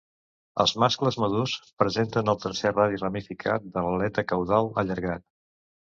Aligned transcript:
Els 0.63 0.71
mascles 0.83 1.17
madurs 1.23 1.53
presenten 1.83 2.33
el 2.35 2.41
tercer 2.45 2.73
radi 2.73 2.99
ramificat 3.03 3.71
de 3.77 3.85
l'aleta 3.89 4.29
caudal 4.33 4.73
allargat. 4.85 5.27